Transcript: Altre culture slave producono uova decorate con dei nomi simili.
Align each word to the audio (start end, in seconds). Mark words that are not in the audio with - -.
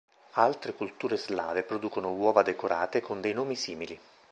Altre 0.37 0.73
culture 0.73 1.15
slave 1.15 1.61
producono 1.61 2.11
uova 2.11 2.41
decorate 2.41 3.01
con 3.01 3.21
dei 3.21 3.33
nomi 3.35 3.55
simili. 3.55 3.99